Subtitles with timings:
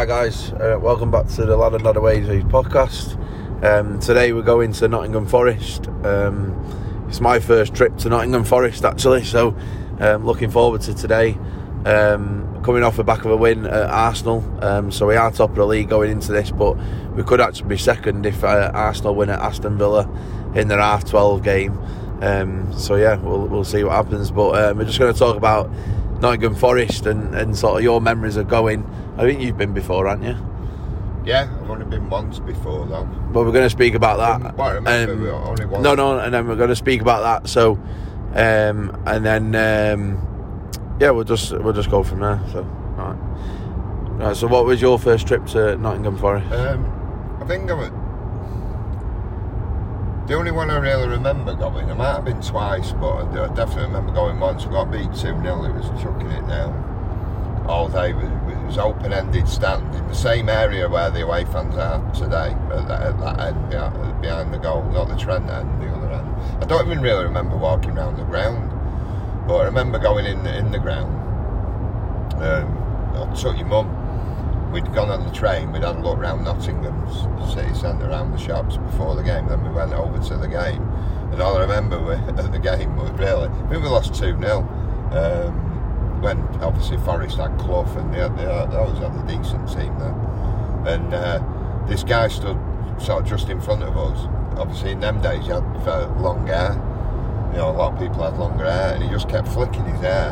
[0.00, 3.22] Hi guys, uh, welcome back to the Lad and Away podcast.
[3.62, 5.88] Um, today we're going to Nottingham Forest.
[6.04, 9.54] Um, it's my first trip to Nottingham Forest actually, so
[10.00, 11.36] um, looking forward to today.
[11.84, 15.50] Um, coming off the back of a win at Arsenal, um, so we are top
[15.50, 16.78] of the league going into this, but
[17.14, 20.08] we could actually be second if uh, Arsenal win at Aston Villa
[20.54, 21.78] in their half 12 game.
[22.22, 24.30] Um, so yeah, we'll, we'll see what happens.
[24.30, 25.70] But we're just going to talk about
[26.22, 28.90] Nottingham Forest and, and sort of your memories of going.
[29.20, 30.36] I think you've been before, haven't you?
[31.26, 33.04] Yeah, I've only been once before though.
[33.04, 34.56] But we're going to speak about that.
[34.56, 35.84] Well, I remember Um, only once.
[35.84, 37.48] No, no, and then we're going to speak about that.
[37.50, 37.72] So,
[38.34, 42.40] um, and then um, yeah, we'll just we'll just go from there.
[42.52, 42.64] So,
[42.98, 44.24] all right.
[44.24, 46.50] Right, so, what was your first trip to Nottingham Forest?
[46.52, 47.88] Um, I think I was,
[50.28, 51.90] the only one I really remember going.
[51.90, 54.64] I might have been twice, but I, definitely remember going once.
[54.64, 58.10] We got beat two 0 It was chucking it down all day.
[58.10, 58.39] It was, it
[58.70, 63.02] was open-ended stand in the same area where the away fans are today, at that,
[63.02, 66.62] at that end behind, behind the goal, not the Trent end, the other end.
[66.62, 68.70] I don't even really remember walking around the ground,
[69.48, 71.10] but I remember going in in the ground.
[72.40, 72.78] Um,
[73.16, 74.70] I took your mum.
[74.70, 75.72] We'd gone on the train.
[75.72, 79.48] We'd had a look around Nottingham's city centre, around the shops before the game.
[79.48, 80.82] Then we went over to the game,
[81.32, 83.48] and all I remember at the game was really.
[83.48, 84.60] I think we lost two 0
[85.10, 85.69] um,
[86.20, 89.98] when obviously Forest had Clough and they, had, they, had, always had a decent team
[89.98, 90.14] there.
[90.86, 91.42] And uh,
[91.86, 92.58] this guy stood
[93.00, 94.28] sort of just in front of us.
[94.58, 96.72] Obviously, in them days, you had long hair.
[97.52, 100.00] You know, a lot of people had longer hair, and he just kept flicking his
[100.00, 100.30] hair,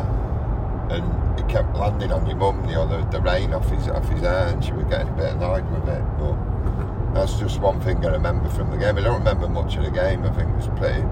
[0.89, 2.63] and it kept landing on your mum.
[2.67, 5.13] You know, the, the rain off his off his hair, and she was getting a
[5.13, 6.03] bit annoyed with it.
[6.17, 8.97] But that's just one thing I remember from the game.
[8.97, 10.23] I don't remember much of the game.
[10.23, 11.03] I think it was pretty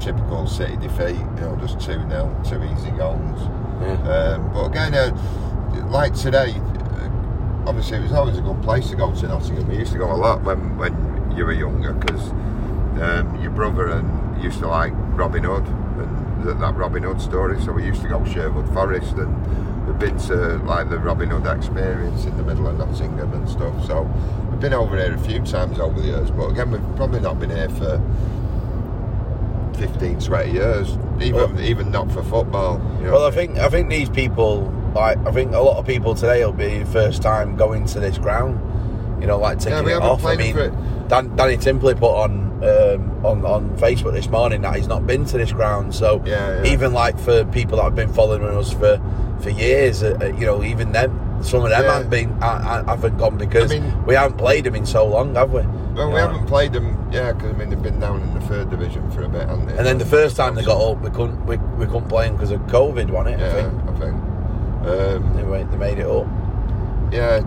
[0.00, 1.18] typical City defeat.
[1.18, 3.48] You know, just two 0 two easy goals.
[3.80, 4.36] Yeah.
[4.36, 8.96] Um, but again, uh, like today, uh, obviously it was always a good place to
[8.96, 9.68] go to Nottingham.
[9.68, 12.30] We used to go a lot when, when you were younger because
[13.00, 17.60] um, your brother and used to like Robin Hood and that, Robin Hood story.
[17.62, 21.30] So we used to go to Sherwood Forest and we've been to like the Robin
[21.30, 23.86] Hood experience in the middle of Nottingham and stuff.
[23.86, 24.02] So
[24.50, 26.30] we've been over here a few times over the years.
[26.30, 28.00] But again, we've probably not been here for
[29.88, 30.98] 15, 20 years.
[31.20, 32.80] Even Well- even not for football.
[33.00, 33.12] You know.
[33.12, 36.44] Well, I think I think these people, like I think a lot of people today
[36.44, 38.60] will be first time going to this ground.
[39.20, 40.24] You know, like taking we it off.
[40.24, 40.56] I mean.
[41.08, 42.32] Dan, Danny Timpley put on
[42.64, 45.94] um, on on Facebook this morning that he's not been to this ground.
[45.94, 46.72] So Yeah, yeah.
[46.72, 48.98] even like for people that have been following us for
[49.40, 51.20] for years, uh, uh, you know, even them.
[51.42, 51.92] Some of them Yeah.
[51.92, 55.52] haven't been, haven't gone because I mean- we haven't played them in so long, have
[55.52, 55.60] we?
[55.94, 58.68] Well, we haven't played them, yeah, because I mean they've been down in the third
[58.70, 59.76] division for a bit, haven't they?
[59.76, 62.36] And then the first time they got up, we couldn't we, we couldn't play them
[62.36, 63.44] because of COVID, wasn't it?
[63.44, 64.14] I yeah, think I think.
[64.84, 66.26] Um, they made, they made it up.
[67.10, 67.38] yeah,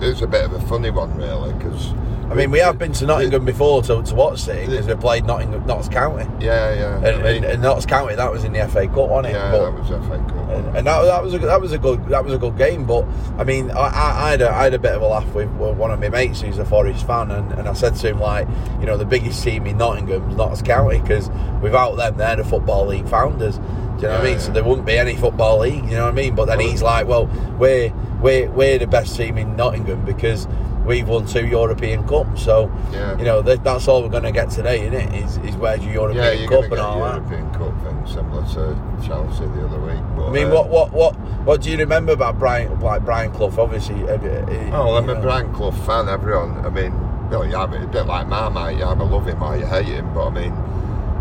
[0.00, 1.92] it was a bit of a funny one, really, because
[2.32, 5.26] I mean, we have been to Nottingham before to, to watch City because we played
[5.26, 8.52] Nottingham, Notts County, Yeah, yeah, and, I mean, and, and Notts County that was in
[8.54, 9.38] the FA Cup, wasn't it?
[9.38, 10.48] yeah, But- that was a fake Cup.
[10.48, 12.86] and, and that, that was a that was a good that was a good game.
[12.86, 13.04] But
[13.38, 15.50] I mean, I, I, I had a, I had a bit of a laugh with,
[15.52, 18.18] with one of my mates who's a Forest fan, and, and I said to him
[18.18, 18.48] like,
[18.80, 21.28] you know, the biggest team in Nottingham is Notts County because
[21.60, 23.58] without them, they're the football league founders.
[23.58, 24.40] Do you know what I Yeah, mean?
[24.40, 25.84] So there wouldn't be any football league.
[25.84, 26.34] You know what I mean?
[26.34, 27.26] But then he's like, well,
[27.58, 30.48] we're we're we're the best team in Nottingham because.
[30.84, 33.16] We've won two European Cups, so Yeah.
[33.16, 35.24] you know that, that's all we're going to get today, isn't it?
[35.24, 37.14] Is, is where's your European yeah, Cup and all that?
[37.22, 40.02] European Cup thing similar to Chelsea the other week.
[40.16, 43.30] But, I mean, uh, what, what, what, what do you remember about Brian, like Brian
[43.32, 43.54] Clough?
[43.58, 45.20] Obviously, uh, uh, Oh, I'm you a.
[45.20, 46.08] Brian Clough fan.
[46.08, 46.92] Everyone, I mean,
[47.30, 48.76] well, you have it a bit like Marmite.
[48.78, 50.12] You either love him or you hate him.
[50.12, 50.54] But I mean,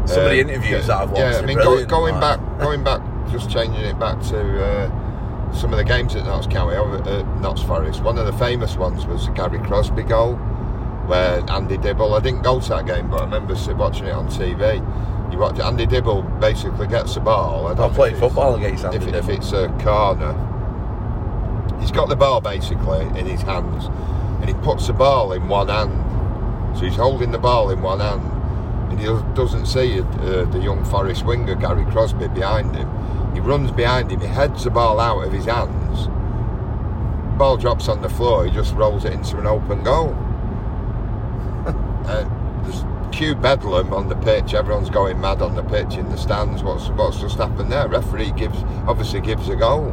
[0.07, 2.39] Some of the uh, interviews yeah, that I've watched Yeah, I mean, go, going like.
[2.39, 3.01] back, going back,
[3.31, 4.37] just changing it back to
[5.53, 8.01] some of the games at Notts County, at Notts Forest.
[8.03, 10.35] One of the famous ones was the Gary Crosby goal,
[11.07, 12.13] where Andy Dibble.
[12.13, 14.77] I didn't go to that game, but I remember watching it on TV.
[15.31, 17.67] You watch Andy Dibble basically gets the ball.
[17.67, 20.33] I don't I played football against Andy if, it- if it's a corner.
[21.79, 23.85] He's got the ball basically in his hands,
[24.39, 26.77] and he puts the ball in one hand.
[26.77, 28.21] So he's holding the ball in one hand,
[28.91, 32.87] and he doesn't see uh, the young Forest winger Gary Crosby behind him.
[33.33, 36.07] He runs behind him, he heads the ball out of his hands.
[37.37, 40.13] Ball drops on the floor, he just rolls it into an open goal.
[42.05, 42.29] uh,
[42.63, 44.53] there's cue bedlam on the pitch.
[44.53, 46.63] Everyone's going mad on the pitch in the stands.
[46.63, 47.87] What's what's just happened there?
[47.87, 49.87] Referee gives obviously gives a goal.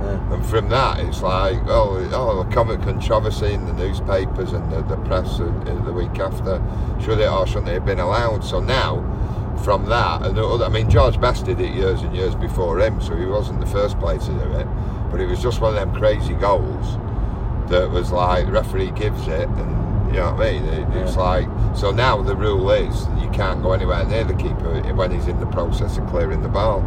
[0.00, 0.34] Yeah.
[0.34, 4.82] And from that, it's like, oh, oh, the comic controversy in the newspapers and the,
[4.82, 5.46] the press uh,
[5.84, 6.62] the week after.
[7.00, 8.44] Should it or shouldn't it have been allowed?
[8.44, 9.00] So now,
[9.64, 13.00] from that, and other, I mean, George Best did it years and years before him,
[13.00, 14.66] so he wasn't the first player to do it.
[15.10, 16.98] But it was just one of them crazy goals
[17.68, 20.64] that was like the referee gives it, and you know what I mean.
[20.64, 24.80] It, it's like so now the rule is you can't go anywhere near the keeper
[24.94, 26.80] when he's in the process of clearing the ball.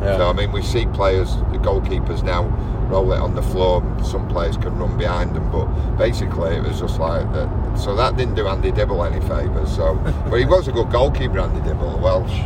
[0.00, 0.16] Yeah.
[0.16, 2.44] So I mean, we see players, the goalkeepers now
[2.88, 3.82] roll it on the floor.
[4.04, 7.48] Some players can run behind them, but basically it was just like that.
[7.76, 9.74] So that didn't do Andy Dibble any favours.
[9.74, 9.96] So,
[10.30, 12.40] but he was a good goalkeeper, Andy Dibble, a Welsh.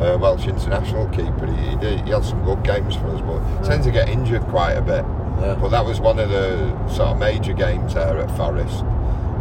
[0.00, 1.46] Uh, Welsh international keeper.
[1.46, 4.42] He, he, did, he had some good games for us, but tends to get injured
[4.44, 5.04] quite a bit.
[5.40, 5.58] Yeah.
[5.60, 8.84] But that was one of the sort of major games there at Forest.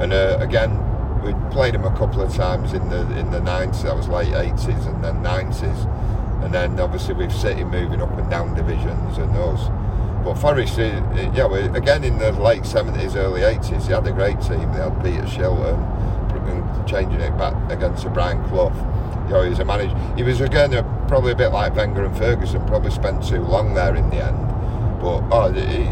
[0.01, 0.85] And uh, again,
[1.21, 3.83] we played him a couple of times in the in the 90s.
[3.83, 6.43] That was late 80s and then 90s.
[6.43, 9.67] And then obviously with City moving up and down divisions and us.
[10.23, 14.05] But Forest, uh, uh, yeah, we, again in the late 70s, early 80s, they had
[14.05, 14.71] a great team.
[14.73, 15.99] They had Peter Shilton
[16.49, 18.73] and changing it back against Sir Brian Clough.
[19.27, 19.95] You know, he was a manager.
[20.15, 20.71] He was again
[21.07, 22.65] probably a bit like Wenger and Ferguson.
[22.65, 24.47] Probably spent too long there in the end.
[24.99, 25.83] But oh, he,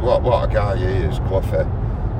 [0.00, 1.66] what what a guy he is, Cloughy.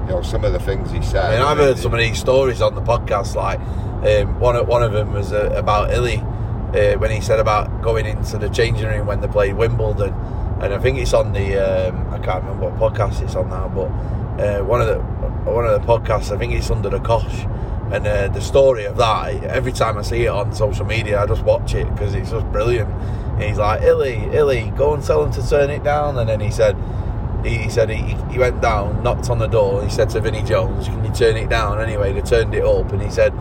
[0.06, 1.25] You know, some of the things he said.
[1.25, 3.34] I mean, I've heard some of these stories on the podcast.
[3.34, 6.19] Like um, one one of them was uh, about Illy
[6.75, 10.07] uh, when he said about going into the changing room when they played Wimbledon,
[10.60, 13.69] and I think it's on the um, I can't remember what podcast it's on now,
[13.69, 13.88] but
[14.43, 14.99] uh, one of the
[15.50, 17.44] one of the podcasts I think it's under the Cosh,
[17.93, 21.26] and uh, the story of that every time I see it on social media I
[21.26, 22.90] just watch it because it's just brilliant.
[22.90, 26.40] And he's like Illy, Illy, go and tell him to turn it down, and then
[26.40, 26.76] he said
[27.44, 30.88] he, said he, he went down, knocked on the door, he said to Vinnie Jones,
[30.88, 31.81] Can you turn it down?
[31.81, 33.32] Anyway, they turned it up and he said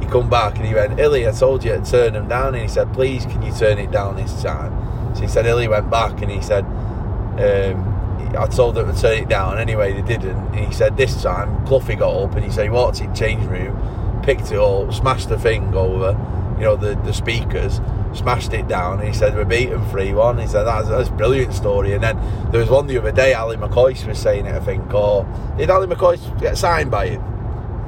[0.00, 2.62] he come back and he went, Illy, I told you to turn them down and
[2.62, 4.72] he said, Please can you turn it down this time?
[5.14, 7.94] So he said Illy went back and he said um,
[8.36, 9.58] I told them to turn it down.
[9.58, 10.36] Anyway, they didn't.
[10.48, 13.16] And he said this time, Cloughie got up and he said he walked in the
[13.16, 16.12] changing room, picked it up, smashed the thing over,
[16.58, 17.80] you know, the, the speakers,
[18.12, 18.98] smashed it down.
[18.98, 20.38] And he said, We're beaten 3 1.
[20.38, 21.94] He said, that's, that's a brilliant story.
[21.94, 22.16] And then
[22.50, 25.24] there was one the other day, Ali McCoy was saying it, I think, or
[25.56, 27.22] did Ali McCoy get signed by him?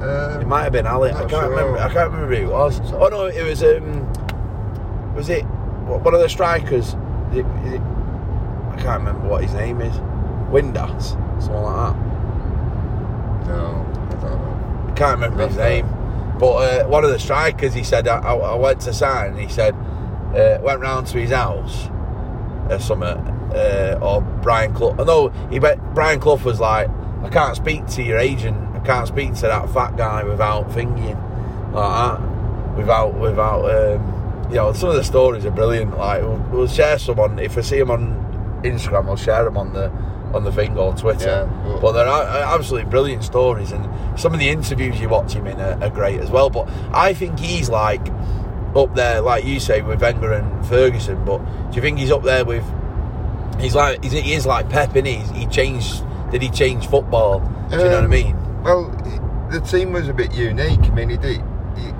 [0.01, 1.11] Um, It might have been Ali.
[1.11, 1.49] I can't sure.
[1.49, 1.77] remember.
[1.77, 2.79] I can't remember who it was.
[2.93, 4.11] Oh no, it was um,
[5.13, 6.95] was it one of the strikers?
[7.33, 9.95] It, I can't remember what his name is.
[10.51, 11.11] Windass,
[11.41, 12.11] something like that.
[13.47, 14.87] no, I don't know.
[14.89, 15.87] I can't remember his That's name.
[16.39, 19.31] But uh, one of the strikers, he said, I, I, I went to sign.
[19.31, 19.75] And he said,
[20.35, 21.87] uh, went round to his house,
[22.69, 24.95] or something, uh, or Brian Clough.
[24.95, 25.81] No, he went.
[25.93, 26.89] Brian Clough was like,
[27.23, 28.57] I can't speak to your agent.
[28.75, 31.15] I can't speak to that fat guy without thinking
[31.71, 33.65] like that, without without.
[33.65, 34.10] Um,
[34.51, 35.97] you know, some of the stories are brilliant.
[35.97, 39.57] Like we'll, we'll share some on if I see them on Instagram, I'll share them
[39.57, 39.89] on the
[40.33, 41.49] on the thing or Twitter.
[41.65, 43.83] Yeah, but they're absolutely brilliant stories, and
[44.19, 46.49] some of the interviews you watch him in are, are great as well.
[46.49, 48.05] But I think he's like
[48.75, 51.23] up there, like you say, with Wenger and Ferguson.
[51.25, 51.39] But
[51.71, 52.63] do you think he's up there with?
[53.59, 55.15] He's like he's, he is like Pep, and he?
[55.17, 56.03] he changed.
[56.31, 57.39] Did he change football?
[57.69, 58.63] Do you know what I Um, mean?
[58.63, 58.89] Well,
[59.51, 60.79] the team was a bit unique.
[60.83, 61.41] I mean, he did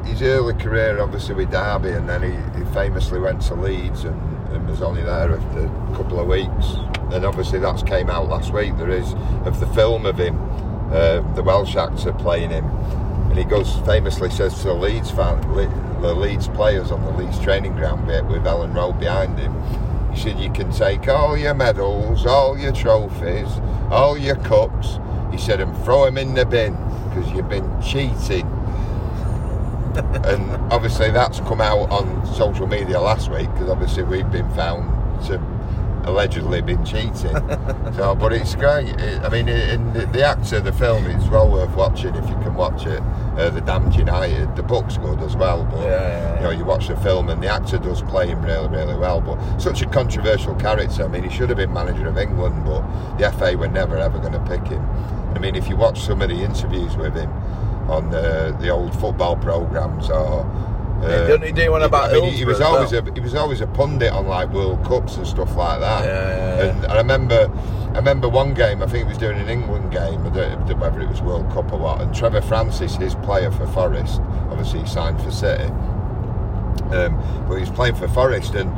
[0.06, 4.20] his early career obviously with Derby, and then he, he famously went to Leeds and,
[4.54, 6.76] and was only there after a couple of weeks.
[7.14, 8.78] And obviously that's came out last week.
[8.78, 9.14] There is
[9.46, 10.40] of the film of him,
[10.92, 15.42] uh, the Welsh actor playing him, and he goes famously says to the Leeds fan,
[16.02, 19.54] the Leeds players on the Leeds training ground bit with Elland Road behind him.
[20.12, 23.48] He said, You can take all your medals, all your trophies,
[23.90, 25.00] all your cups.
[25.32, 26.76] He said, and throw them in the bin
[27.08, 28.48] because you've been cheating.
[29.98, 34.90] And obviously, that's come out on social media last week because obviously we've been found
[35.28, 35.38] to
[36.06, 37.14] allegedly been cheating.
[37.96, 38.90] so, but it's great.
[39.00, 42.36] It, I mean, in the, the actor, the film, it's well worth watching if you
[42.36, 43.02] can watch it.
[43.38, 45.64] Uh, the Damned United, the book's good as well.
[45.66, 48.42] But Yeah, yeah, you know, you watch the film and the actor does play him
[48.44, 49.22] really, really well.
[49.22, 51.04] But such a controversial character.
[51.04, 52.82] I mean, he should have been manager of England, but
[53.18, 54.86] the FA were never ever going to pick him.
[55.36, 57.32] I mean, if you watch some of the interviews with him
[57.90, 60.50] on the the old football programs or.
[61.02, 63.34] Yeah, didn't he do one about I mean, he, was always as a he was
[63.34, 66.06] always a pundit on like World Cups and stuff like that.
[66.06, 66.66] Yeah.
[66.66, 67.52] And I remember,
[67.94, 68.84] I remember one game.
[68.84, 71.52] I think he was doing an England game, I don't know whether it was World
[71.54, 72.02] Cup or what.
[72.02, 74.22] And Trevor Francis, his player for Forest,
[74.52, 75.64] obviously he signed for City,
[76.94, 78.70] um, but he was playing for Forest, and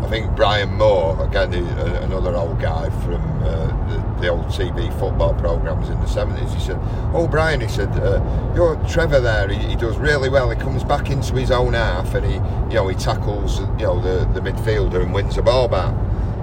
[0.00, 5.34] I think Brian Moore, again another old guy from uh, the, the old TV football
[5.34, 6.52] programs in the seventies.
[6.52, 6.78] He said,
[7.12, 8.22] "Oh, Brian," he said, uh,
[8.54, 9.48] "You're Trevor there.
[9.48, 10.50] He, he does really well.
[10.50, 14.00] He comes back into his own half, and he, you know, he tackles, you know,
[14.00, 15.94] the, the midfielder and wins the ball back."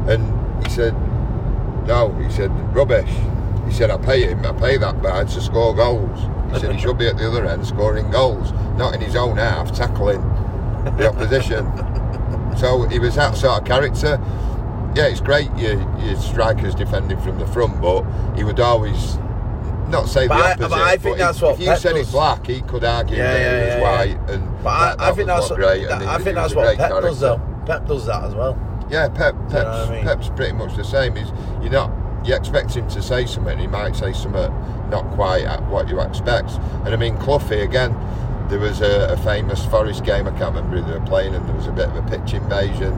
[0.08, 0.94] And he said,
[1.88, 3.14] "No," he said, "Rubbish."
[3.66, 4.46] He said, "I pay him.
[4.46, 6.20] I pay that guy to score goals."
[6.54, 9.38] He said he should be at the other end scoring goals, not in his own
[9.38, 10.22] half tackling."
[10.98, 11.66] the opposition.
[12.58, 14.20] So he was that sort of character.
[14.96, 18.04] Yeah, it's great your, your strikers defending from the front, but
[18.38, 19.18] he would always
[19.90, 20.70] not say But the I- opposite.
[20.70, 22.02] but I think if- that's what if you Pep said does.
[22.04, 24.70] it's black, he could argue Yeah, that yeah, it was yeah, white, and But that,
[24.70, 25.88] I, I that think that's great.
[25.88, 27.42] that- he- I he think was that's what Pep does though.
[27.66, 28.58] Pep does that as well.
[28.90, 30.04] Yeah, Pep, Pep's, you know I mean?
[30.06, 31.16] Pep's pretty much the same.
[31.16, 31.30] He's,
[31.62, 31.92] you're not,
[32.24, 34.52] you expect him to say something, he might say something
[34.90, 36.52] not quite at what you expect.
[36.86, 37.92] And I mean, Cloughie again,
[38.50, 41.48] there was a, a famous Forest game, I can't remember who they were playing, and
[41.48, 42.94] there was a bit of a pitch invasion.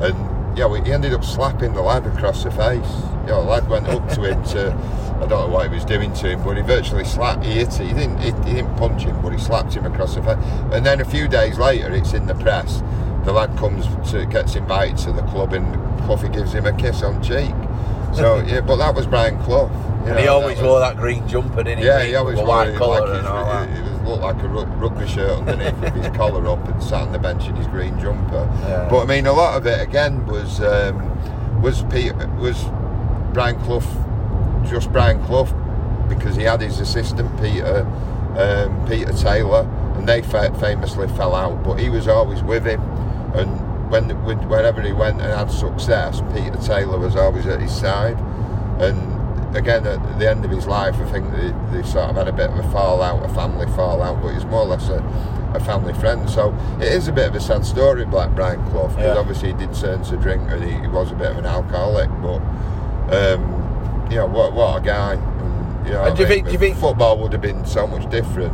[0.00, 2.88] And yeah, we, he ended up slapping the lad across the face.
[3.26, 4.72] Know, the lad went up to him to,
[5.16, 7.78] I don't know what he was doing to him, but he virtually slapped, he hit
[7.80, 7.86] it.
[7.86, 10.38] He didn't, he, he didn't punch him, but he slapped him across the face.
[10.72, 12.82] And then a few days later, it's in the press.
[13.24, 17.02] The lad comes to, gets invited to the club, and Cloughie gives him a kiss
[17.02, 17.54] on cheek.
[18.14, 19.70] So yeah, but that was Brian Clough.
[20.06, 21.86] You And he always that was- wore that green jumper, didn't he?
[21.86, 23.68] yeah, he always wore it like his, and all that.
[23.68, 27.12] it, it looked like a rugby shirt underneath with his collar up and sat on
[27.12, 28.48] the bench in his green jumper.
[28.62, 28.88] Yeah.
[28.90, 32.64] But I mean, a lot of it again was um, was Peter, was
[33.34, 33.82] Brian Clough,
[34.68, 35.52] just Brian Clough,
[36.08, 37.86] because he had his assistant Peter
[38.38, 41.62] um, Peter Taylor, and they famously fell out.
[41.64, 42.80] But he was always with him,
[43.34, 43.50] and
[43.90, 44.08] when
[44.48, 48.18] wherever he went and had success, Peter Taylor was always at his side,
[48.80, 52.28] and again at the end of his life, I think they, they sort of had
[52.28, 55.02] a bit of a fallout, a family fallout, but he's more or less a,
[55.54, 56.28] a family friend.
[56.28, 59.16] So it is a bit of a sad story, Black Brian Clough, because Yeah.
[59.16, 62.10] obviously he did turn to drink and he, he was a bit of an alcoholic,
[62.20, 62.40] but
[63.16, 65.14] um, you know what what a guy.
[65.14, 67.64] And, you know, And do you mean, think- do you think- football would have been
[67.64, 68.52] so much different?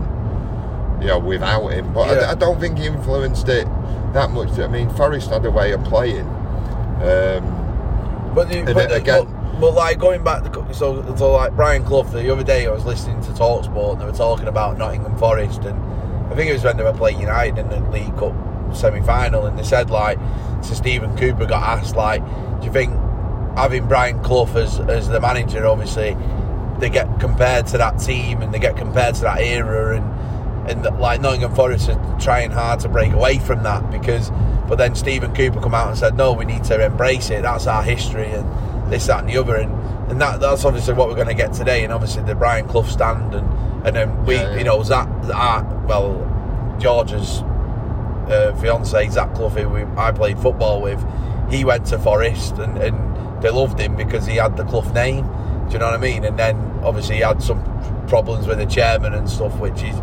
[1.00, 2.28] You know, without him, but Yeah.
[2.28, 3.66] I, I don't think he influenced it
[4.14, 4.58] that much.
[4.58, 6.26] I mean, Forest had a way of playing.
[7.02, 11.54] Um, But, the, but, the- again- but, but like going back, to, so so like
[11.54, 14.76] Brian Clough the other day, I was listening to Talksport and they were talking about
[14.78, 15.78] Nottingham Forest, and
[16.32, 18.34] I think it was when they were playing United in the League Cup
[18.74, 20.18] semi final, and they said like,
[20.62, 22.24] so Stephen Cooper got asked like,
[22.60, 22.92] do you think
[23.56, 26.16] having Brian Clough as as the manager, obviously,
[26.80, 30.23] they get compared to that team and they get compared to that era and.
[30.66, 34.30] And that, like Nottingham Forest are trying hard to break away from that because,
[34.66, 37.42] but then Stephen Cooper come out and said, no, we need to embrace it.
[37.42, 39.56] That's our history and this, that, and the other.
[39.56, 39.72] And,
[40.10, 41.84] and that that's obviously what we're going to get today.
[41.84, 43.46] And obviously the Brian Clough stand and
[43.86, 44.56] and then we, Yeah, yeah.
[44.56, 47.42] you know, Zach, our, well, George's
[48.30, 51.04] uh, fiance Zach Clough, who we, I played football with,
[51.50, 55.26] he went to Forest and, and they loved him because he had the Clough name.
[55.66, 56.24] Do you know what I mean?
[56.24, 57.62] And then obviously he had some
[58.08, 59.96] problems with the chairman and stuff, which is.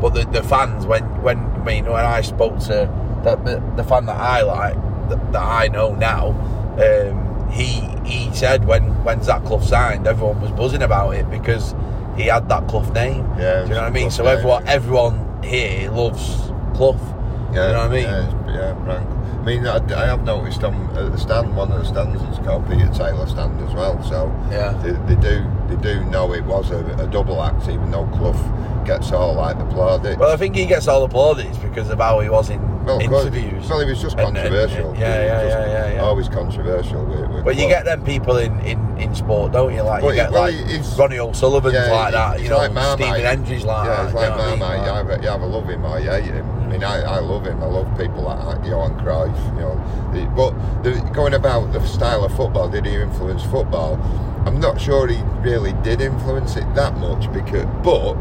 [0.00, 2.88] But the, the fans, when when I mean when I spoke to
[3.24, 4.74] the, the, the fan that I like,
[5.08, 6.28] that, that I know now,
[6.78, 11.74] um, he he said when when Zach Clough signed, everyone was buzzing about it because
[12.16, 13.26] he had that Clough name.
[13.38, 14.02] Yeah, Do you know what I mean?
[14.10, 16.96] Clough So name, everyone everyone here loves Clough.
[17.52, 18.02] Yeah, you know what I mean?
[18.04, 19.08] Yeah, yeah, Frank.
[19.10, 22.44] I mean, I, I have noticed on at the stand, one of the stands is
[22.44, 24.02] called Peter Taylor stand as well.
[24.02, 24.72] So Yeah.
[24.82, 28.77] they, they do they do know it was a, a double act, even though Clough
[28.88, 30.18] gets all like the plaudits.
[30.18, 32.98] Well, I think he gets all the plaudits because of how he was in Well,
[33.00, 33.68] interviews.
[33.68, 34.90] Well, he was just And- and- controversial.
[34.90, 36.00] and- yeah, yeah, just yeah, yeah, yeah.
[36.00, 37.28] Always controversial with.
[37.30, 39.82] with But you get them people in, in, in sport, don't you?
[39.82, 42.98] Like you get well, like Ronnie O'Sullivan's Yeah, like that, you know, like Marmite.
[43.06, 44.14] Stephen Hendry's like yeah, that.
[44.14, 44.58] like what I mean?
[44.58, 44.86] Marmite.
[44.86, 46.46] You, Like- either, you either love him or you hate him.
[46.62, 47.62] I mean, I, I love him.
[47.62, 49.36] I love people like Johan Cruyff.
[49.54, 49.74] You know,
[50.14, 50.52] the, but
[50.82, 53.98] the, going about the style of football, did he influence football?
[54.46, 58.14] I'm not sure he really did influence it that much because, but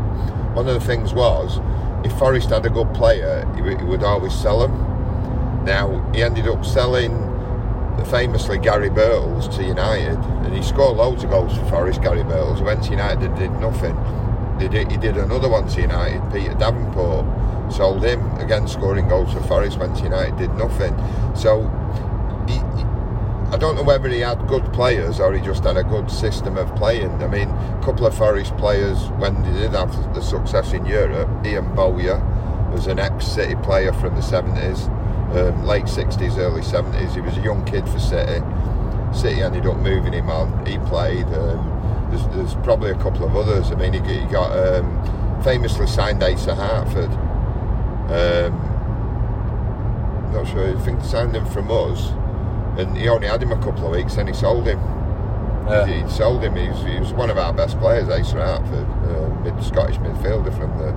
[0.57, 1.59] one of the things was,
[2.03, 4.73] if Forest had a good player, he, would- he would always sell him.
[5.63, 5.85] Now
[6.15, 7.13] he ended up selling
[8.09, 12.01] famously Gary Birtles to United, and he scored loads of goals for Forest.
[12.01, 13.95] Gary Birtles went to United and did nothing.
[14.59, 16.21] He did, he did another one to United.
[16.33, 17.25] Peter Davenport
[17.71, 19.77] sold him again, scoring goals for Forest.
[19.77, 20.95] Went to United, did nothing.
[21.35, 21.69] So
[23.49, 26.57] I don't know whether he had good players or he just had a good system
[26.57, 27.11] of playing.
[27.23, 31.29] I mean, a couple of Forest players when they did have the success in Europe,
[31.45, 32.19] Ian Bowyer
[32.71, 34.87] was an ex-City player from the 70s,
[35.35, 37.13] um, late 60s, early 70s.
[37.13, 38.43] He was a young kid for City.
[39.13, 40.65] City ended up moving him on.
[40.65, 41.25] He played.
[41.27, 41.73] Um,
[42.09, 43.71] there's, there's probably a couple of others.
[43.71, 47.11] I mean, he, he got um, famously signed Asa Hartford.
[48.11, 48.67] Um,
[50.33, 50.77] not sure.
[50.77, 52.11] I think signed him from us,
[52.77, 54.17] and he only had him a couple of weeks.
[54.17, 54.79] and he sold him.
[55.67, 55.85] Yeah.
[55.85, 56.55] He, he sold him.
[56.55, 60.55] He was, he was one of our best players, Asa Hartford, uh, mid Scottish midfielder
[60.57, 60.93] from the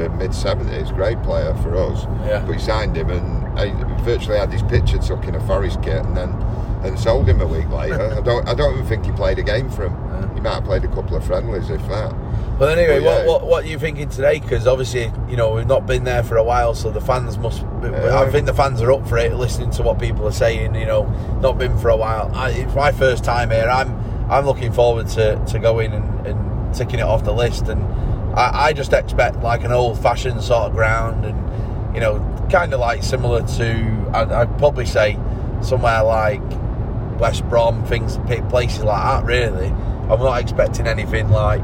[0.00, 2.04] the mid seventies, great player for us.
[2.26, 2.44] Yeah.
[2.46, 3.72] We signed him and I
[4.04, 6.30] virtually had his picture tucked in a Forest kit, and then
[6.82, 8.14] and sold him a week later.
[8.18, 9.92] I don't I don't even think he played a game for him.
[9.94, 10.34] Yeah.
[10.34, 12.14] He might have played a couple of friendlies, if that.
[12.62, 13.06] But anyway, yeah.
[13.06, 14.38] what, what what are you thinking today?
[14.38, 17.62] Because obviously, you know, we've not been there for a while, so the fans must.
[17.82, 18.20] Yeah.
[18.20, 20.76] I think the fans are up for it, listening to what people are saying.
[20.76, 21.02] You know,
[21.40, 22.30] not been for a while.
[22.32, 23.68] I, it's my first time here.
[23.68, 23.98] I'm
[24.30, 27.66] I'm looking forward to, to going and, and ticking it off the list.
[27.66, 27.82] And
[28.38, 32.72] I, I just expect like an old fashioned sort of ground, and you know, kind
[32.72, 35.18] of like similar to I'd, I'd probably say
[35.62, 36.40] somewhere like
[37.18, 38.18] West Brom, things,
[38.50, 39.24] places like that.
[39.24, 41.60] Really, I'm not expecting anything like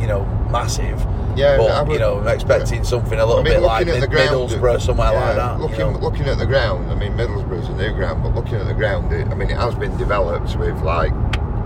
[0.00, 1.00] you know massive.
[1.36, 4.10] Yeah, but I you know, I'm expecting something a little I mean, bit like Mid-
[4.10, 5.56] ground, Middlesbrough, somewhere yeah, like that.
[5.58, 5.98] you Looking, know.
[5.98, 9.12] looking at the ground, I mean, Middlesbrough's a new ground, but looking at the ground,
[9.12, 11.12] it, I mean, it has been developed with like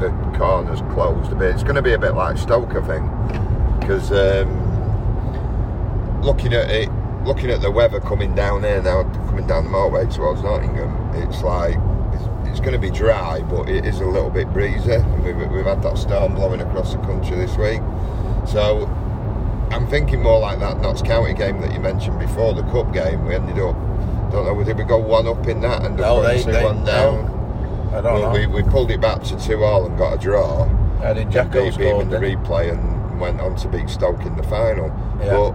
[0.00, 1.54] the corners closed a bit.
[1.54, 4.50] It's going to be a bit like Stoke, I think, because um,
[6.22, 6.90] looking at it,
[7.24, 11.42] looking at the weather coming down here now, coming down the motorway towards Nottingham, it's
[11.42, 11.76] like
[12.12, 14.92] it's, it's going to be dry, but it is a little bit breezy.
[14.92, 17.80] And we've, we've had that storm blowing across the country this week,
[18.46, 18.88] so.
[19.70, 23.24] I'm thinking more like that Notts County game that you mentioned before, the cup game.
[23.24, 23.74] We ended up,
[24.30, 26.84] don't know, did we go one up in that and No, they- two they- one
[26.84, 26.86] no.
[26.86, 27.34] down?
[27.92, 28.38] I don't Well, know.
[28.38, 30.68] we, we pulled it back to two all and got a draw.
[31.02, 34.42] I did Jacko them in the replay and went on to beat Stoke in the
[34.44, 34.88] final.
[35.20, 35.30] Yeah.
[35.30, 35.54] But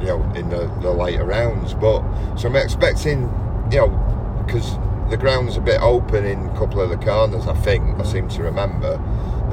[0.00, 1.74] you know, in the, the later rounds.
[1.74, 2.02] But
[2.36, 3.22] so I'm expecting,
[3.70, 4.78] you know, because
[5.10, 7.46] the ground's a bit open in a couple of the corners.
[7.46, 8.06] I think I mm.
[8.06, 9.00] seem to remember.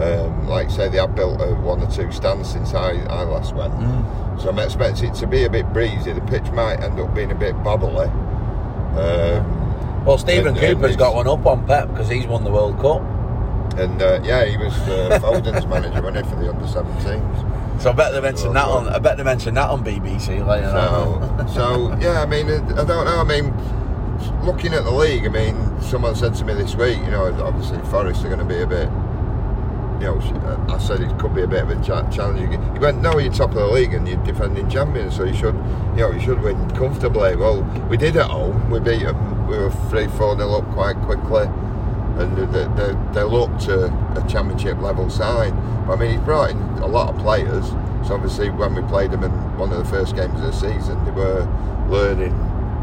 [0.02, 3.24] Um, like I say, they have built uh, one or two stands since I, I
[3.24, 3.74] last went.
[3.76, 4.42] Mm.
[4.42, 6.12] So I'm expecting it to be a bit breezy.
[6.12, 8.10] The pitch might end up being a bit bobbly.
[8.98, 12.44] Um, Well, Stephen and- and Cooper's it's- got one up on Pep because he's won
[12.44, 13.02] the World Cup.
[13.80, 17.82] And uh, yeah, he was uh, Foden's manager, wasn't he, for the under 17s?
[17.82, 18.88] So I bet they mentioned that on.
[18.88, 21.48] I bet they mentioned that on BBC later So, on.
[21.50, 23.20] so yeah, I mean, I don't know.
[23.20, 23.54] I mean,
[24.46, 27.80] looking at the league, I mean, someone said to me this week, you know, obviously
[27.90, 28.88] Forest are going to be a bit.
[30.02, 32.52] You know, uh, I said it could be a bit of a cha- challenging.
[32.74, 35.56] He went, "No, you're top of the league and you're defending champions, so you should,
[35.96, 38.70] you know, you should win comfortably." Well, we did at home.
[38.70, 39.48] We beat them.
[39.48, 41.48] We were three, four nil up quite quickly,
[42.18, 45.54] and they, they, they looked a, a championship level side.
[45.88, 47.68] But, I mean, he's brought in a lot of players.
[48.06, 51.04] So obviously, when we played them in one of the first games of the season,
[51.06, 51.48] they were
[51.90, 52.34] learning.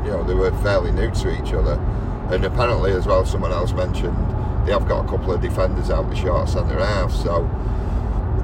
[0.05, 1.75] You know, they were fairly new to each other,
[2.31, 4.17] and apparently, as well, someone else mentioned
[4.65, 7.13] they have got a couple of defenders out the short centre half.
[7.13, 7.43] So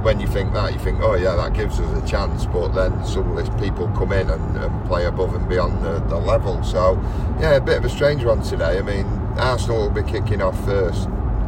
[0.02, 2.46] when you think that, you think, oh yeah, that gives us a chance.
[2.46, 6.62] But then suddenly people come in and, and play above and beyond the, the level.
[6.62, 7.00] So
[7.40, 8.78] yeah, a bit of a strange one today.
[8.78, 9.06] I mean,
[9.38, 11.06] Arsenal will be kicking off first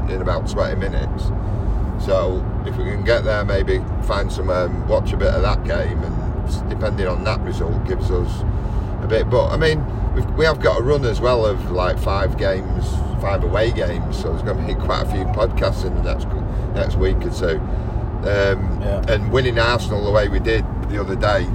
[0.09, 1.25] in about 20 minutes.
[2.05, 5.65] So if we can get there, maybe find some, um, watch a bit of that
[5.65, 8.43] game, and depending on that result, gives us
[9.03, 9.29] a bit.
[9.29, 12.87] But I mean, we've, we have got a run as well of like five games,
[13.21, 14.19] five away games.
[14.19, 16.27] So there's going to be quite a few podcasts in the next
[16.75, 17.59] next week or two.
[18.29, 19.05] Um, Yeah.
[19.13, 21.47] And winning Arsenal the way we did the other day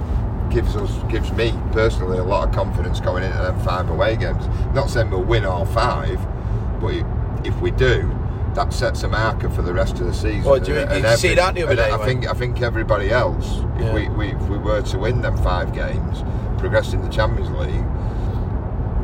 [0.50, 4.48] gives us gives me personally a lot of confidence going into them five away games.
[4.74, 6.20] Not saying we'll win all five,
[6.82, 6.94] but
[7.46, 8.12] if we do.
[8.56, 10.44] That sets a marker for the rest of the season.
[10.46, 12.62] Well, do you- And did you see that the other day I think I think
[12.62, 13.94] everybody else, if Yeah.
[13.94, 16.24] we, we if we were to win them five games,
[16.58, 17.84] progress in the Champions League,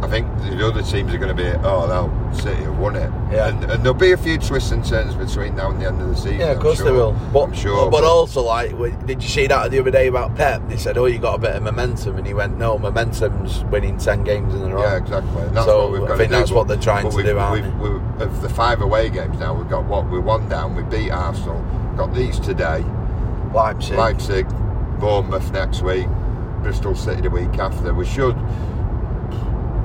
[0.01, 3.11] I think the other teams are going to be, oh no, City have won it.
[3.31, 3.49] Yeah.
[3.49, 6.09] And, and there'll be a few twists and turns between now and the end of
[6.09, 6.39] the season.
[6.39, 6.85] Yeah, of course sure.
[6.85, 7.13] they will.
[7.31, 7.91] But, I'm sure.
[7.91, 8.71] But also, like,
[9.05, 10.61] did you see that the other day about Pep?
[10.69, 13.97] They said, "Oh, you got a bit of momentum," and he went, "No, momentum's winning
[13.97, 15.41] ten games in a row." yeah, exactly.
[15.43, 16.55] And that's So, what we've I got think to do.
[16.55, 19.53] what they're trying but to do, aren't we've, we've, of the five away games now,
[19.53, 20.09] we've got what?
[20.09, 20.75] We're one down.
[20.75, 21.61] We beat Arsenal.
[21.95, 22.83] Got these today.
[23.53, 23.97] Leipzig.
[23.97, 24.47] Leipzig,
[24.99, 26.07] Bournemouth next week,
[26.63, 27.93] Bristol City the week after.
[27.93, 28.35] We should,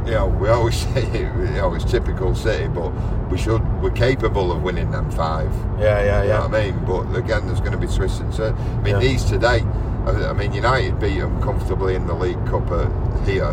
[0.07, 2.91] you know, we always say it, you know it's typical City, but
[3.31, 5.53] we should, we're capable of winning them five.
[5.79, 6.47] Yeah, yeah, You know yeah.
[6.47, 6.85] what I mean?
[6.85, 8.59] But again, there's going to be twists and turns.
[8.61, 8.99] I mean, Yeah.
[9.01, 9.61] these today,
[10.07, 12.69] I mean, United beat them comfortably in the League Cup
[13.27, 13.51] here,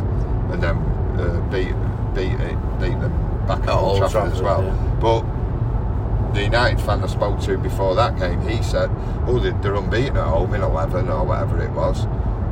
[0.52, 0.78] and then
[1.20, 1.74] uh, beat
[2.14, 3.12] beat it, beat them
[3.48, 4.62] back at, Old Trafford, as well.
[4.64, 4.96] yeah.
[5.02, 5.24] But
[6.36, 8.92] the United fan I spoke to before that game, he said,
[9.26, 12.06] "Oh, they- they're unbeaten at home in 11 or whatever it was."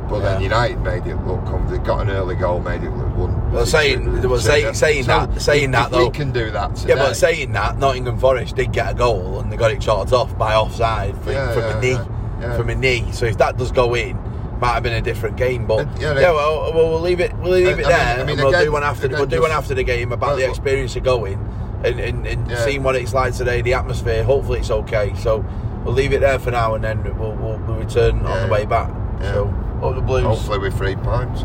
[0.08, 1.70] But then United made it look comfortable.
[1.70, 3.40] They got an early goal, made it look one.
[3.52, 6.32] Well, saying- well, two- saying- saying so that- saying if, that, if though- we can
[6.32, 6.94] do that today.
[6.94, 10.12] Yeah, but saying that, Nottingham Forest did get a goal and they got it chalked
[10.12, 11.98] off by offside from, Yeah, from yeah, a knee.
[12.40, 12.56] yeah.
[12.56, 13.04] From a knee.
[13.12, 14.16] So if that does go in,
[14.60, 15.66] might have been a different game.
[15.66, 17.32] But yeah, well, well, we'll leave it.
[17.38, 17.98] We'll leave it I mean- there.
[17.98, 19.06] I mean, and we'll again- do one after.
[19.06, 21.38] again, We'll do one after the game about Well, the experience of going
[21.84, 24.22] and, and, and seeing what it's like today, the atmosphere.
[24.24, 25.12] Hopefully, it's okay.
[25.18, 25.44] So
[25.84, 28.64] we'll leave it there for now, and then we'll, we'll, we'll return on the way
[28.64, 28.88] back.
[29.20, 30.24] So up the Blues.
[30.24, 31.42] Hopefully with three points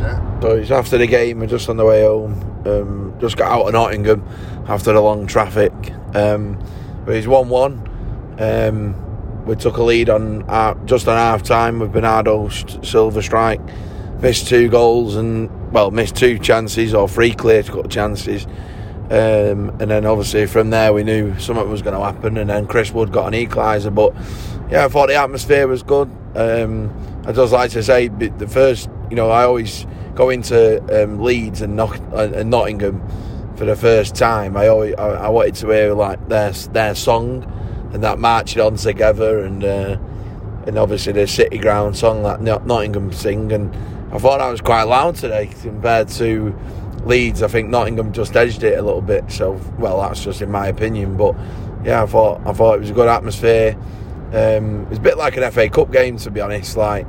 [0.00, 0.40] yeah.
[0.40, 2.32] So it's after the game, we're just on the way home.
[2.66, 4.26] Um, just got out of Nottingham
[4.68, 5.72] after the long traffic.
[6.14, 6.62] Um,
[7.04, 8.36] but it's 1 1.
[8.38, 10.44] Um, we took a lead on
[10.86, 13.60] just on half time with Bernardo Silva strike.
[14.20, 18.46] Missed two goals and, well, missed two chances or three clear cut chances.
[19.10, 22.36] Um, and then obviously from there we knew something was going to happen.
[22.36, 23.94] And then Chris Wood got an equaliser.
[23.94, 24.14] But
[24.70, 26.10] yeah, I thought the atmosphere was good.
[26.34, 26.92] Um,
[27.26, 31.62] I just like to say the first, you know, I always go into um, Leeds
[31.62, 33.02] and, Not- and Nottingham
[33.56, 34.56] for the first time.
[34.56, 37.44] I always I, I, wanted to hear like their their song
[37.92, 39.98] and that marching on together and uh,
[40.66, 43.74] and obviously the City Ground song that Nottingham sing and
[44.12, 46.56] I thought that was quite loud today compared to
[47.04, 47.42] Leeds.
[47.42, 49.30] I think Nottingham just edged it a little bit.
[49.30, 51.34] So well, that's just in my opinion, but
[51.84, 53.76] yeah, I thought I thought it was a good atmosphere.
[54.32, 56.76] Um, it was a bit like an FA Cup game, to be honest.
[56.76, 57.06] Like,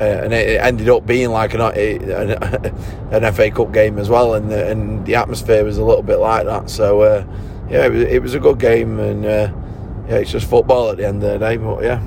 [0.00, 4.50] uh, and it, ended up being like an, an, FA Cup game as well, and
[4.50, 6.68] the, and the atmosphere was a little bit like that.
[6.68, 7.24] So, uh,
[7.70, 9.52] yeah, it was, it was, a good game, and uh,
[10.08, 11.56] yeah, it's just football at the end of the day.
[11.56, 12.02] But yeah,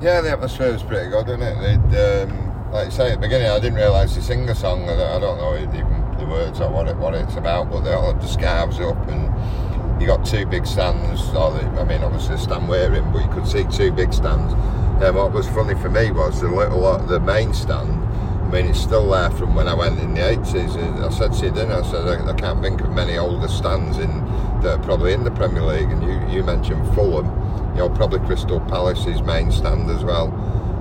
[0.00, 2.28] yeah, the atmosphere was pretty good, wasn't it?
[2.28, 4.88] Um, like you say at the beginning, I didn't realise they sing a song.
[4.88, 8.12] I don't know even the words or what it, what it's about, but they all
[8.12, 11.28] had the scarves up and you got two big stands.
[11.34, 14.12] Or the, I mean, obviously the stand we're in, but you could see two big
[14.12, 14.54] stands.
[15.00, 18.04] And what was funny for me was the little uh, the main stand.
[18.48, 20.76] I mean, it's still there from when I went in the 80s.
[20.76, 21.80] Uh, I said to you, didn't I?
[21.80, 24.24] I said, I, I can't think of many older stands in
[24.62, 25.90] that are probably in the Premier League.
[25.90, 27.26] And you, you mentioned Fulham,
[27.74, 30.28] you know, probably Crystal Palace's main stand as well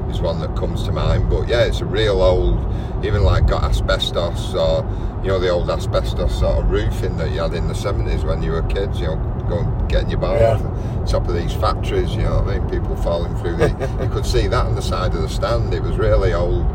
[0.09, 1.29] is one that comes to mind.
[1.29, 2.57] But yeah, it's a real old,
[3.05, 4.83] even like got asbestos or
[5.21, 8.41] you know the old asbestos sort of roofing that you had in the seventies when
[8.41, 8.99] you were kids.
[8.99, 10.53] You know, going getting your bar yeah.
[10.53, 12.11] off top of these factories.
[12.11, 12.69] You know what I mean?
[12.69, 13.57] People falling through.
[13.57, 13.69] The,
[14.03, 15.73] you could see that on the side of the stand.
[15.73, 16.65] It was really old.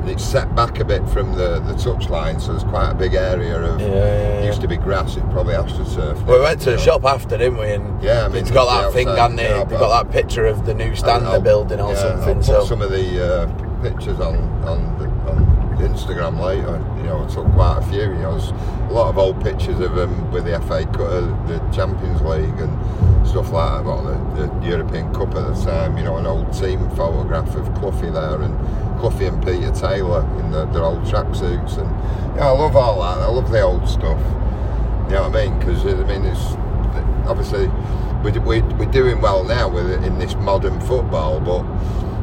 [0.00, 2.94] And it's set back a bit from the, the touch line, so there's quite a
[2.94, 3.78] big area of.
[3.80, 5.16] Yeah, yeah, used to be grass.
[5.16, 6.24] It probably astroturf.
[6.24, 6.82] Well, we went to the know.
[6.82, 7.72] shop after, didn't we?
[7.72, 9.62] And yeah, I mean, it's got that thing, on there.
[9.66, 12.42] They've got that picture of the new stand they're building or something.
[12.42, 16.82] So some of the uh, pictures on on the, on Instagram later.
[16.98, 18.02] You know, I took quite a few.
[18.02, 21.58] You know, a lot of old pictures of him with the FA Cup, uh, the
[21.72, 23.84] Champions League, and stuff like that.
[23.84, 25.96] Well, the, the, European Cup at the time.
[25.96, 28.56] You know, an old team photograph of Cloughie there, and
[29.00, 33.22] Cloughie and Peter Taylor in the, their old tracksuits, and yeah, I love all that.
[33.22, 34.20] I love the old stuff.
[35.08, 35.58] You know what I mean?
[35.58, 36.54] Because I mean, it's
[37.28, 37.68] obviously
[38.22, 41.62] we, we, we're doing well now with it in this modern football, but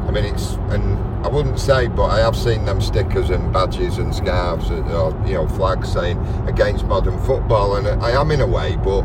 [0.08, 3.98] I mean, it's and I wouldn't say, but I have seen them stickers and badges
[3.98, 6.18] and scarves or you know flags saying
[6.48, 9.02] against modern football, and I am in a way, but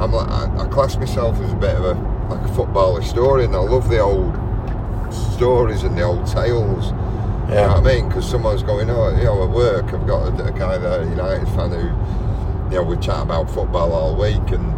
[0.00, 1.92] I'm like I, I class myself as a bit of a
[2.34, 3.54] like a football historian.
[3.54, 4.34] I love the old
[5.12, 6.90] stories and the old tales.
[6.90, 7.48] Yeah.
[7.48, 8.08] You know what I mean?
[8.08, 11.10] Because someone's going, oh, you know, at work, I've got a, a guy there, a
[11.10, 14.72] United fan who, you know, we chat about football all week, and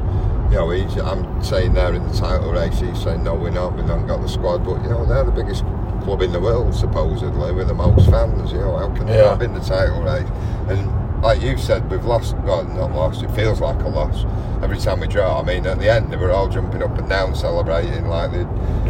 [0.52, 2.78] you know, he's, I'm saying they're in the title race.
[2.78, 3.74] He's saying no, we're not.
[3.74, 5.64] We haven't got the squad, but you know, they're the biggest
[6.02, 8.52] club in the world supposedly with the most fans.
[8.52, 9.30] You know, how can they yeah.
[9.30, 10.28] have in the title race?
[10.68, 12.36] And like you said, we've lost.
[12.38, 13.22] Well, not lost.
[13.22, 14.26] It feels like a loss
[14.62, 15.40] every time we draw.
[15.40, 18.40] I mean, at the end, they were all jumping up and down, celebrating like they.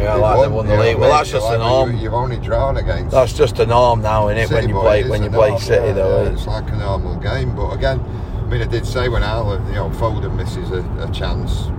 [0.03, 0.97] Yeah, like won, they won the league.
[0.97, 1.95] Well, that's just like a norm.
[1.95, 3.11] You, have only drawn against.
[3.11, 4.53] That's just a norm now, isn't it?
[4.53, 6.23] when you play when you play City, yeah, though.
[6.23, 8.03] Yeah, it's like a normal game, but again.
[8.43, 11.69] I mean, I did say when Haaland, uh, you know, Foden misses a, a chance,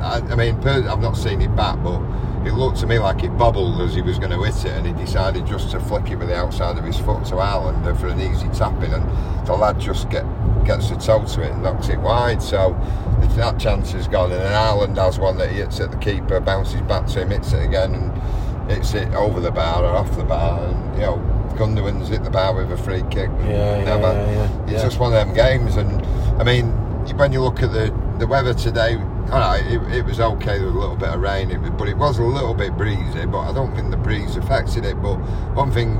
[0.00, 2.00] I, I mean, I've not seen it back, but
[2.46, 4.86] it looked to me like it bobbled as he was going to hit it, and
[4.86, 8.08] he decided just to flick it with the outside of his foot to Haaland for
[8.08, 10.24] an easy tapping, and the lad just get,
[10.64, 12.42] gets the toe to it and knocks it wide.
[12.42, 12.78] So
[13.36, 16.38] that chance is gone, and then Haaland has one that he hits at the keeper,
[16.38, 20.14] bounces back to him, hits it again, and hits it over the bar or off
[20.16, 21.29] the bar, and you know.
[21.60, 23.28] Gundogan's hit the bar with a free kick.
[23.42, 26.00] Yeah, yeah, yeah, yeah, It's just one of them games, and
[26.40, 26.68] I mean,
[27.18, 30.56] when you look at the the weather today, all right, it, it was okay.
[30.56, 33.26] There was a little bit of rain, it, but it was a little bit breezy.
[33.26, 34.94] But I don't think the breeze affected it.
[35.02, 35.16] But
[35.54, 35.98] one thing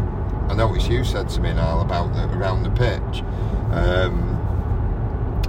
[0.48, 3.22] I noticed you said to me now about the, around the pitch.
[3.72, 4.36] Um,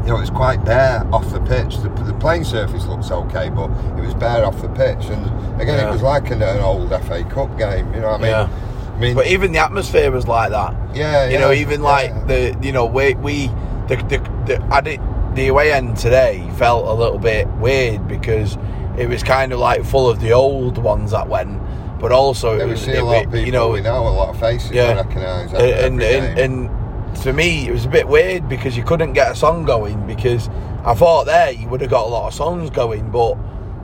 [0.04, 1.78] you know, it's quite bare off the pitch.
[1.78, 5.06] The, the, playing surface looks okay, but it was bare off the pitch.
[5.06, 5.90] And again, yeah.
[5.90, 7.94] it was like an, an, old FA Cup game.
[7.94, 8.32] You know what I mean?
[8.32, 8.71] Yeah.
[8.94, 10.74] I mean, but even the atmosphere was like that.
[10.96, 13.48] Yeah, you yeah, know, even like the, you know, we we
[13.88, 15.00] the the, the I did
[15.36, 18.58] the away end today felt a little bit weird because
[18.98, 21.60] it was kind of like full of the old ones that went,
[22.00, 24.10] but also yeah, it was see a lot of people you know, we know a
[24.10, 25.54] lot of faces yeah, recognise.
[25.54, 29.36] And and, and for me, it was a bit weird because you couldn't get a
[29.36, 30.50] song going because
[30.84, 33.38] I thought there you would have got a lot of songs going, but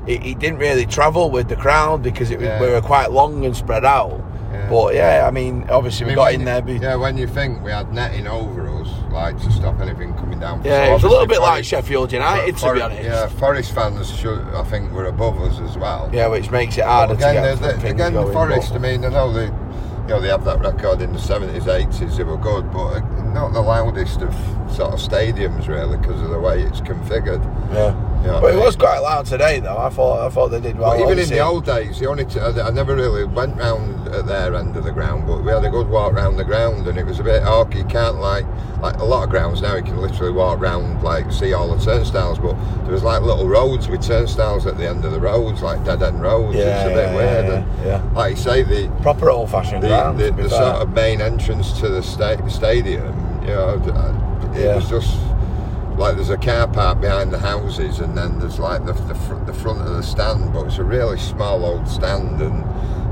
[0.07, 2.61] it, it didn't really travel with the crowd because it was, yeah.
[2.61, 4.21] we were quite long and spread out.
[4.67, 4.77] Yeah.
[4.77, 4.83] Yeah.
[4.85, 6.61] But yeah, I mean, obviously I we mean, got in you- there.
[6.61, 10.39] Be, Yeah, when you think we had netting over us, like to stop anything coming
[10.39, 10.61] down.
[10.63, 13.03] yeah, So it was a little obviously bit like Sheffield United, to be honest.
[13.03, 16.09] Yeah, Forest fans should, I think, were above us as well.
[16.13, 18.33] Yeah, which makes it harder again, to get the, the, again, going.
[18.33, 18.69] Forest.
[18.73, 21.67] but- I mean, I know they, you know, they have that record in the seventies,
[21.67, 22.17] eighties.
[22.17, 22.99] They were good, but uh,
[23.33, 24.33] not the loudest of
[24.71, 27.43] sort of stadiums really because of the way it's configured.
[27.73, 27.93] yeah.
[28.21, 29.77] You know But it was quite loud today, though.
[29.77, 30.99] I thought I thought they did well.
[30.99, 34.55] Even in the old days, the only t- I never really went round at their
[34.55, 37.05] end of the ground, but we had a good walk round the ground, and it
[37.05, 37.77] was a bit awkward.
[37.77, 38.45] You can't like
[38.81, 39.75] like a lot of grounds now.
[39.75, 42.53] You can literally walk round like see all the turnstiles, but
[42.83, 46.01] there was like little roads with turnstiles at the end of the roads, like dead
[46.01, 46.55] end roads.
[46.57, 47.45] Yeah, it's a bit yeah, weird.
[47.45, 48.11] yeah, and yeah.
[48.13, 50.19] Like you say, the proper old fashioned the, ground.
[50.19, 53.79] the, the sort of main entrance to the sta- stadium, you know,
[54.53, 54.75] it Yeah.
[54.75, 55.15] was just
[55.97, 59.35] like there's a car park behind the houses, and then there's like the the, fr-
[59.45, 62.57] the front of the stand, but it's a really small old stand, and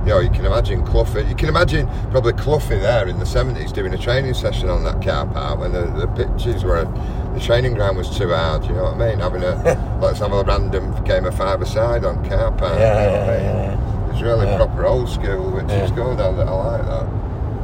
[0.08, 1.24] you know you can imagine Cloughie.
[1.28, 5.02] You can imagine probably Cloughie there in the 70s doing a training session on that
[5.02, 6.86] car park when the, the pitches were
[7.34, 8.64] the training ground was too hard.
[8.66, 9.20] You know what I mean?
[9.20, 12.78] Having a let's have a random game of five aside on car park.
[12.80, 13.80] Yeah, you know what I yeah, mean?
[13.80, 14.58] yeah, It's really Yeah.
[14.58, 15.96] proper old school, which is Yeah.
[15.96, 16.20] good.
[16.22, 17.08] I, I like that.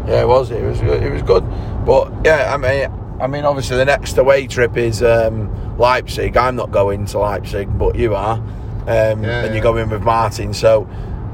[0.08, 0.50] Yeah, it was.
[0.50, 0.82] It was.
[0.82, 1.44] good- It was good.
[1.86, 6.36] But yeah, I mean, I mean, obviously the next away trip is um, Leipzig.
[6.36, 8.48] I'm not going to Leipzig, but you are, um,
[8.88, 9.54] and yeah.
[9.54, 10.54] you're going with Martin.
[10.54, 10.84] So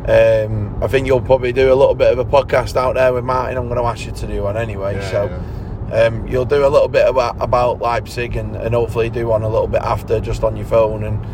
[0.08, 3.24] um, I think you'll probably do a little bit of a podcast out there with
[3.24, 3.58] Martin.
[3.58, 4.96] I'm going to ask you to do one anyway.
[4.96, 5.44] Yeah, so.
[5.90, 9.48] Um, you'll do a little bit about, about Leipzig and, and hopefully do one a
[9.48, 11.26] little bit after just on your phone and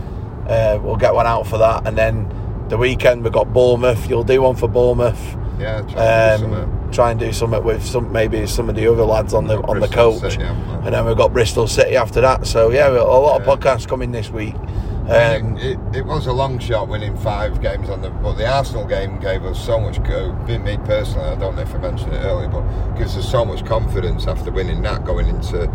[0.48, 2.30] uh, we'll get one out for that and then
[2.70, 6.52] the weekend we've got Bournemouth you'll do one for Bournemouth Yeah, try and do um,
[6.52, 6.92] something.
[6.92, 9.80] try and do something with some maybe some of the other lads on the on
[9.80, 12.48] the coach, City, and then we've got Bristol City after that.
[12.48, 14.56] So yeah, a lot of podcasts coming this week.
[15.04, 18.48] Um, mean, it, it was a long shot winning five games on the, but the
[18.48, 20.02] Arsenal game gave us so much.
[20.02, 22.64] go- Me personally, I don't know if I mentioned it earlier, but
[22.98, 25.68] gives us so much confidence after winning that, going into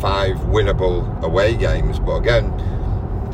[0.00, 1.98] five winnable away games.
[1.98, 2.52] But again,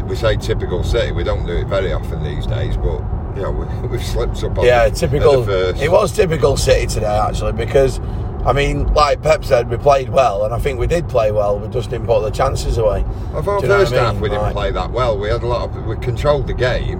[0.07, 1.12] we say typical City.
[1.12, 3.03] We don't do it very often these days, but
[3.40, 5.49] know we, we've slipped up on yeah, the, typical.
[5.49, 8.01] It was typical City today actually because.
[8.45, 11.61] I mean, like Pep said, we played well, and I think we did play well.
[11.61, 13.05] We just didn't put the chances away.
[13.33, 14.23] I thought Do first I half mean?
[14.23, 15.16] we didn't Like- play that well.
[15.16, 16.99] We had a lot of we controlled the game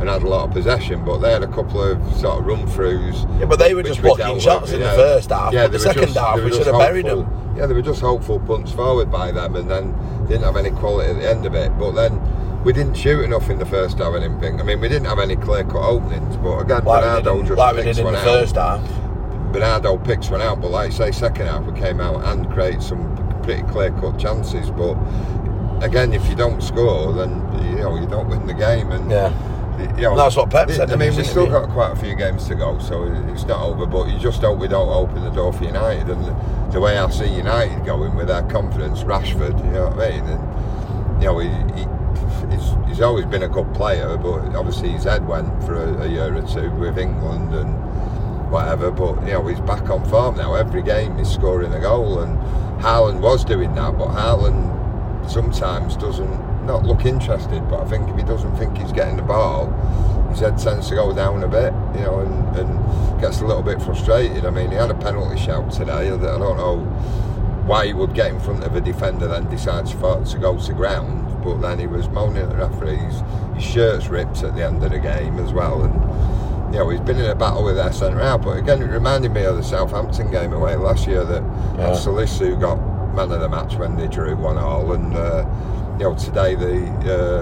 [0.00, 2.66] and had a lot of possession, but they had a couple of sort of run
[2.66, 3.22] throughs.
[3.38, 6.06] Yeah, but they were just blocking shots with, in the first half, but the second
[6.06, 7.54] just- half we should have buried them.
[7.56, 9.94] Yeah, they were just hopeful punts forward by them, and then
[10.26, 11.70] didn't have any quality at the end of it.
[11.78, 12.18] But then
[12.64, 14.12] we didn't shoot enough in the first half.
[14.14, 14.60] I didn't think.
[14.60, 17.76] I mean, we didn't have any clear cut openings, but again, Like Bernardo just like
[17.76, 18.24] picks one the out.
[18.24, 18.82] first half.
[19.52, 22.82] Bernardo picks one out, but like I say, second half we came out and created
[22.82, 24.70] some pretty clear cut chances.
[24.70, 24.94] But
[25.82, 27.30] again, if you don't score, then
[27.64, 28.90] you know you don't win the game.
[28.92, 29.32] And Yeah.
[29.96, 32.46] you know, that's what Pep said I mean, we've still got quite a few games
[32.48, 33.86] to go, so it's not over.
[33.86, 36.08] But you just hope we don't open the door for United.
[36.10, 36.36] And the,
[36.72, 40.24] the way I see United going with their confidence, Rashford, you know what I mean?
[40.28, 41.48] And you know, he,
[41.80, 41.86] he
[42.50, 46.08] he's, he's always been a good player, but obviously his head went for a, a
[46.08, 47.74] year or two with England and
[48.50, 48.90] whatever.
[48.90, 50.54] But you know, he's back on form now.
[50.54, 52.38] Every game he's scoring a goal, and
[52.82, 57.68] Haaland was doing that, but Haaland sometimes doesn't not look interested.
[57.68, 59.70] But I think if he doesn't think he's getting the ball,
[60.30, 63.62] his head tends to go down a bit, you know, and, and gets a little
[63.62, 64.44] bit frustrated.
[64.44, 66.10] I mean, he had a penalty shout today.
[66.10, 66.78] that I don't know
[67.66, 71.29] why he would get in front of a defender then decides to go to ground
[71.42, 73.22] but then he was moaning at the referees
[73.54, 77.00] his shirt's ripped at the end of the game as well and you know he's
[77.00, 79.62] been in a battle with their centre out but again it reminded me of the
[79.62, 81.42] Southampton game away last year that
[81.78, 81.90] Yeah.
[81.92, 82.76] Salisu got
[83.14, 85.44] man of the match when they drew one all and uh,
[85.98, 86.86] you know today the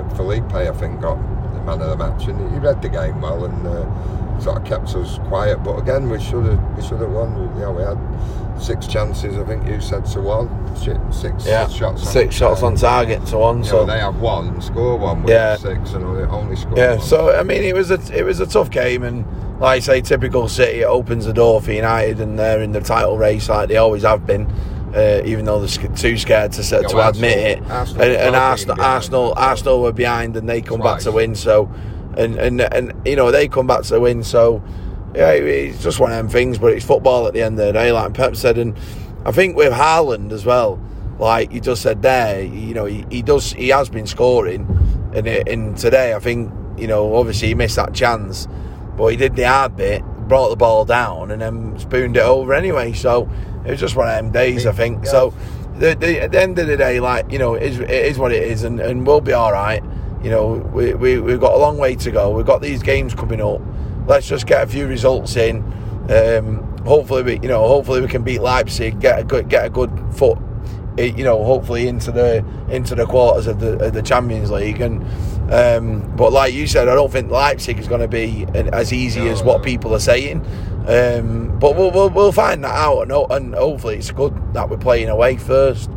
[0.05, 1.17] uh, Felipe I think got
[1.55, 4.65] the man of the match and he read the game well and uh, sort of
[4.65, 7.83] kept us quiet but again we should have we should have won you know we
[7.83, 7.99] had
[8.61, 12.77] six chances I think you said to one six, Yeah, shots on six shots on
[12.77, 13.59] target to one.
[13.59, 15.57] you So know, they have one and score one with Yeah.
[15.57, 17.01] six and only, only score Yeah, one.
[17.01, 19.25] so I mean, it was a it was a tough game, and
[19.61, 20.81] like I say, typical City.
[20.81, 24.03] It opens the door for United, and they're in the title race like they always
[24.03, 24.47] have been.
[24.95, 28.81] Uh, even though they're too scared to to admit Arsenal- it, Arsenal and, and Arsenal.
[28.81, 31.35] Arsenal, Arsenal were behind, and they come back to win.
[31.35, 31.69] So,
[32.17, 34.23] and and and you know they come back to win.
[34.23, 34.63] So,
[35.15, 36.59] yeah, it's just one of them things.
[36.59, 38.77] But it's football at the end of the day, like Pep said, and
[39.25, 40.81] I think with Haaland as well.
[41.19, 44.69] Like you just said there, you know, he, he does, he has been scoring,
[45.17, 48.47] and today I think, you know, obviously he missed that chance,
[48.97, 52.55] but he did the hard bit, brought the ball down, and then spooned it over
[52.55, 52.93] anyway.
[52.93, 53.29] So
[53.65, 55.07] it was just one of them days, I think.
[55.07, 55.11] Yeah.
[55.11, 55.35] So
[55.79, 58.17] the, the, at the end of the day, like you know, it is, it is
[58.17, 59.83] what it is, and, and we'll be all right.
[60.23, 62.31] You know, we, we we've got a long way to go.
[62.31, 63.61] We've got these games coming up.
[64.09, 65.59] Let's just get a few results in.
[66.11, 69.71] Um, hopefully we, you know, hopefully we can beat Leipzig, get a good, get a
[69.71, 70.39] good foot,
[70.97, 74.81] eh, you know, hopefully into the into the quarters of the of the Champions League.
[74.81, 75.05] And
[75.53, 79.21] um, but like you said, I don't think Leipzig is going to be as easy
[79.21, 79.65] No, as what no.
[79.65, 80.41] people are saying.
[80.87, 84.79] Um, but we'll, we'll we'll find that out, and, and hopefully it's good that we're
[84.79, 85.91] playing away first,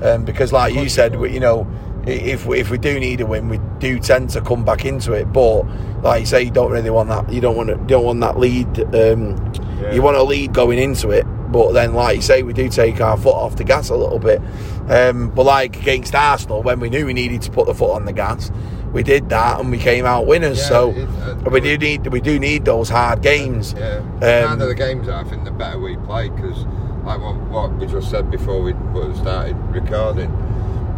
[0.00, 1.66] um, because like you said, we, you know,
[2.06, 5.12] if we, if we do need a win, we do tend to come back into
[5.12, 5.32] it.
[5.32, 5.62] But
[6.02, 7.32] like you say, you don't really want that.
[7.32, 8.66] You don't want to, don't want that lead.
[8.94, 9.36] Um,
[9.80, 9.92] Yeah.
[9.92, 13.00] You want a lead going into it, but then like you say, we do take
[13.00, 14.40] our foot off the gas a little bit.
[14.88, 18.04] Um, but like against Arsenal, when we knew we needed to put the foot on
[18.04, 18.50] the gas,
[18.92, 20.58] we did that and we came out winners.
[20.58, 23.74] Yeah, so uh, we do need we do need those hard games.
[23.78, 23.98] Yeah,
[24.50, 26.64] Um, the games I think the better we play because,
[27.04, 28.72] like what, what we just said before we
[29.14, 30.30] started recording,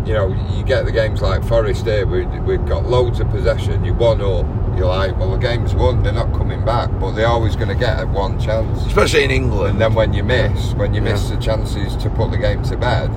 [0.07, 3.85] you know, you get the games like Forest here, we, we've got loads of possession,
[3.85, 7.27] you one up, you're like, well, the game's won, they're not coming back, but they're
[7.27, 8.85] always going to get a one chance.
[8.87, 9.73] especially in England.
[9.73, 11.37] And then when you miss, when you miss Yeah.
[11.37, 13.11] the chances to put the game to bed,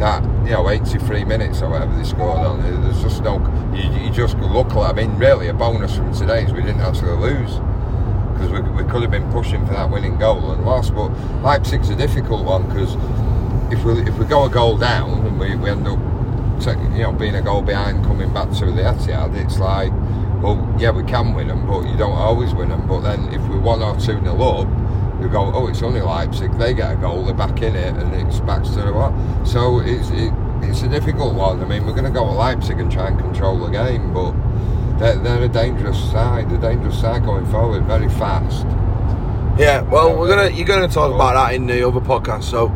[0.00, 3.38] that you know, 83 minutes or whatever they scored on, there's just no.
[3.74, 4.90] You, you just look like.
[4.90, 7.54] I mean, really, a bonus from today is we didn't actually lose
[8.32, 10.94] because we, we could have been pushing for that winning goal and lost.
[10.94, 11.08] But
[11.42, 12.94] Leipzig's a difficult one because
[13.70, 15.98] if we if we go a goal down and we, we end up
[16.60, 19.92] take, you know being a goal behind coming back to the Etihad, it's like
[20.42, 22.86] well yeah we can win them, but you don't always win them.
[22.86, 26.52] But then if we're one or two nil up, we go oh it's only Leipzig,
[26.58, 29.12] they get a goal, they're back in it, and it's back to the what.
[29.46, 31.62] So it's it, it's a difficult one.
[31.62, 34.34] I mean we're going to go at Leipzig and try and control the game, but.
[34.98, 38.66] They're, they're a dangerous side, a dangerous side going forward, very fast.
[39.58, 42.44] Yeah, well, we're gonna uh, you're gonna talk about that in the other podcast.
[42.44, 42.68] So,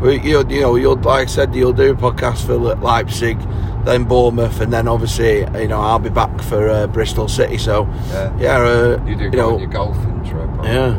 [0.00, 3.38] we, you you know, you'll like I said, you'll do a podcast for Leipzig,
[3.84, 7.58] then Bournemouth, and then obviously, you know, I'll be back for uh, Bristol City.
[7.58, 8.36] So, Yeah.
[8.38, 10.48] yeah, uh, You do you know, your golfing trip.
[10.64, 10.94] yeah.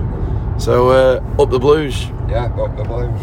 [0.57, 2.07] So, uh, up the Blues.
[2.29, 3.19] Yeah, up the blues.